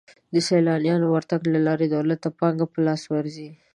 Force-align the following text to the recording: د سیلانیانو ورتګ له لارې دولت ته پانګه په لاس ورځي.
د 0.33 0.35
سیلانیانو 0.47 1.07
ورتګ 1.11 1.41
له 1.53 1.59
لارې 1.67 1.85
دولت 1.89 2.19
ته 2.23 2.29
پانګه 2.39 2.65
په 2.73 2.79
لاس 2.85 3.01
ورځي. 3.13 3.49